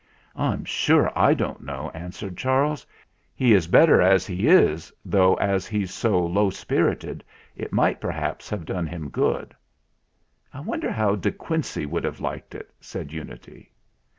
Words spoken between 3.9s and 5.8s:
as he is though as